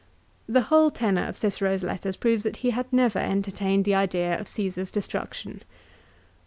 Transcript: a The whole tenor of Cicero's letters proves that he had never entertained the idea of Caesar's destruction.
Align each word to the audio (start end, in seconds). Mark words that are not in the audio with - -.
a 0.49 0.53
The 0.53 0.61
whole 0.61 0.89
tenor 0.89 1.27
of 1.27 1.37
Cicero's 1.37 1.83
letters 1.83 2.15
proves 2.15 2.41
that 2.41 2.57
he 2.65 2.71
had 2.71 2.91
never 2.91 3.19
entertained 3.19 3.85
the 3.85 3.93
idea 3.93 4.35
of 4.39 4.47
Caesar's 4.47 4.89
destruction. 4.89 5.61